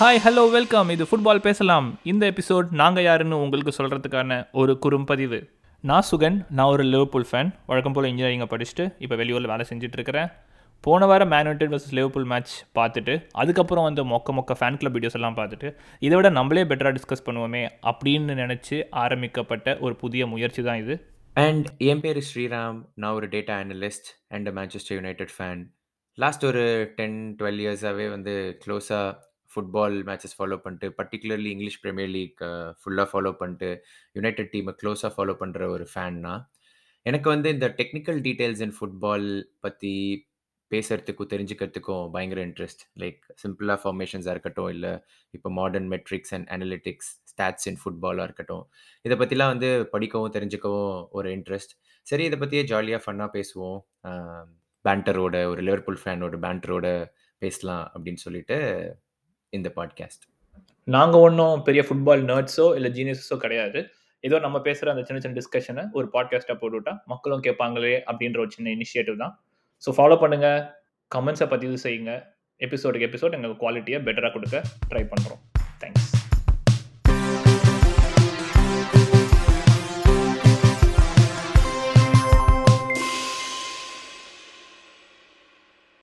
[0.00, 1.98] Hi hello welcome இது football பேசலாம்.
[2.02, 7.92] இந்த எபிசோட் நாங்கள் யாருன்னு உங்களுக்கு சொல்கிறதுக்கான ஒரு குறும்பதிவு நான் சுகன் நான் ஒரு லிவர்பூல் ஃபேன் வழக்கம்
[7.92, 10.30] போல் இன்ஜினியரிங்கை படிச்சுட்டு இப்போ வெளியூரில் வேலை செஞ்சுட்டு இருக்கிறேன்
[10.80, 15.18] போன வாரம் Man United versus Liverpool match பார்த்துட்டு அதுக்கப்புறம் வந்து மொக்க மொக்க ஃபேன் கிளப் வீடியோஸ்
[15.20, 20.76] எல்லாம் பார்த்துட்டு இதை விட நம்மளே பெட்டராக டிஸ்கஸ் பண்ணுவோமே அப்படின்னு நினச்சி ஆரம்பிக்கப்பட்ட ஒரு புதிய முயற்சி தான்
[20.76, 20.96] இது.
[21.34, 22.78] அண்ட் என் பேர் ஸ்ரீராம்.
[22.94, 25.64] நான் ஒரு data analyst and Manchester United fan
[26.14, 32.40] last ஒரு டென் டுவெல் இயர்ஸாகவே வந்து க்ளோஸாக ஃபுட்பால் மேட்சஸ் ஃபாலோ பண்ணிட்டு பர்டிகுலர்லி இங்கிலீஷ் ப்ரீமியர் லீக்
[32.82, 33.70] ஃபுல்லாக ஃபாலோ பண்ணிட்டு
[34.14, 36.34] யுனைடெட் டீமை க்ளோஸாக ஃபாலோ பண்ணுற ஒரு ஃபேன்னா
[37.06, 39.28] எனக்கு வந்து இந்த டெக்னிக்கல் டீட்டெயில்ஸ் இன் ஃபுட்பால்
[39.60, 39.94] பற்றி
[40.70, 44.92] பேசுறதுக்கும் தெரிஞ்சுக்கிறதுக்கும் பயங்கர இன்ட்ரெஸ்ட் லைக் சிம்பிளாக ஃபார்மேஷன்ஸாக இருக்கட்டும் இல்லை
[45.34, 48.64] இப்போ modern metrics and analytics stats in ஃபுட்பாலாக இருக்கட்டும்
[49.04, 51.74] இதை பற்றிலாம் வந்து படிக்கவும் தெரிஞ்சுக்கவும் ஒரு இன்ட்ரெஸ்ட்
[52.06, 53.80] சரி இதை பற்றியே ஜாலியாக ஃபன்னாக பேசுவோம்.
[54.84, 56.86] பேண்டரோட ஒரு லிவர்பூல் ஃபேனோட பேண்டரோட
[57.42, 58.58] பேசலாம் அப்படின்னு சொல்லிட்டு
[59.52, 60.24] இந்த பாட்காஸ்ட்
[60.84, 63.80] நாங்கள் ஒன்றும் பெரிய ஃபுட்பால் நர்ட்ஸோ இல்லை ஜீனியஸோ கிடையாது.
[64.20, 68.70] ஏதோ நம்ம பேசுகிற அந்த சின்ன சின்ன டிஸ்கஷனை ஒரு பாட்காஸ்ட்டாக போட்டுவிட்டா மக்களும் கேட்பாங்களே அப்படின்ற ஒரு சின்ன
[68.70, 69.40] இனிஷியேட்டிவ் தான்.
[69.84, 70.60] ஸோ ஃபாலோ பண்ணுங்கள்
[71.14, 72.14] கமெண்ட்ஸை பதிவு செய்யுங்க.
[72.60, 75.42] எபிசோடுக்கு எபிசோட் எங்கள் குவாலிட்டியை பெட்டராக கொடுக்க ட்ரை பண்ணுறோம்
[75.84, 76.19] தேங்க்ஸ்